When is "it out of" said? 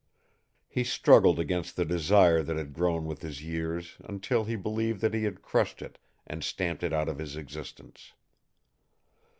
6.81-7.19